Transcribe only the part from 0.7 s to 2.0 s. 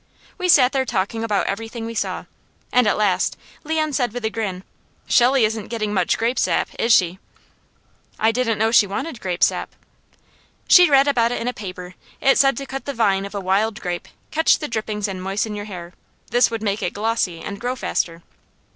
there talking about everything we